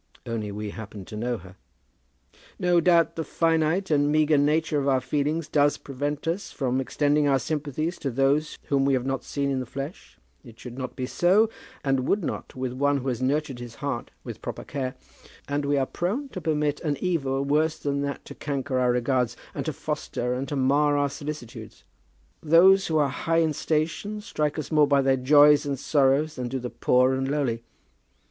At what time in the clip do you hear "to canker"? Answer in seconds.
18.25-18.79